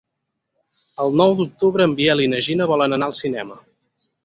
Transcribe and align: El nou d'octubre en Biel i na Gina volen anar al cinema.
El 1.05 1.13
nou 1.21 1.35
d'octubre 1.41 1.87
en 1.91 1.95
Biel 2.01 2.25
i 2.25 2.27
na 2.33 2.41
Gina 2.49 2.69
volen 2.75 2.99
anar 2.99 3.13
al 3.13 3.17
cinema. 3.23 3.63